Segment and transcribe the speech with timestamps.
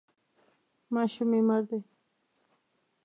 [0.93, 1.79] ماشوم مې مړ دی.